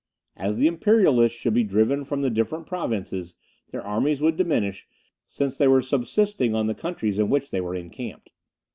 As 0.35 0.57
the 0.57 0.65
imperialists 0.65 1.37
should 1.37 1.53
be 1.53 1.63
driven 1.63 2.03
from 2.05 2.23
the 2.23 2.31
different 2.31 2.65
provinces, 2.65 3.35
their 3.69 3.83
armies 3.85 4.19
would 4.19 4.35
diminish, 4.35 4.87
since 5.27 5.59
they 5.59 5.67
were 5.67 5.83
subsisting 5.83 6.55
on 6.55 6.65
the 6.65 6.73
countries 6.73 7.19
in 7.19 7.29
which 7.29 7.51
they 7.51 7.61
were 7.61 7.75
encamped. 7.75 8.31